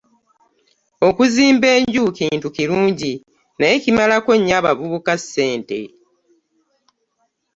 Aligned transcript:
Okuzimba 1.07 1.67
enju 1.77 2.03
kintu 2.17 2.47
kirungi 2.55 3.11
naye 3.59 3.75
kimalako 3.83 4.31
nnyo 4.37 4.53
abavubuka 4.59 5.13
ssente. 5.21 5.79